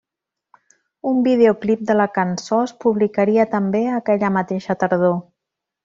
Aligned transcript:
Un 1.09 1.19
videoclip 1.27 1.83
de 1.91 1.97
la 1.99 2.09
cançó 2.17 2.63
es 2.71 2.75
publicaria 2.87 3.47
també 3.55 3.87
aquella 4.01 4.35
mateixa 4.41 4.79
tardor. 4.87 5.19